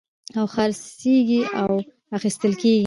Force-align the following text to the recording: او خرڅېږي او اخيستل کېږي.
او 0.39 0.45
خرڅېږي 0.53 1.41
او 1.61 1.71
اخيستل 2.17 2.53
کېږي. 2.61 2.79